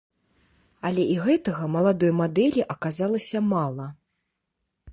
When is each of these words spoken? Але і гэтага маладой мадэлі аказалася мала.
Але 0.89 1.03
і 1.15 1.17
гэтага 1.25 1.67
маладой 1.75 2.11
мадэлі 2.21 2.65
аказалася 2.75 3.43
мала. 3.53 3.87